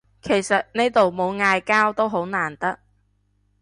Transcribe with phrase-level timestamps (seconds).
[0.23, 2.79] 其實呢度冇嗌交都好難得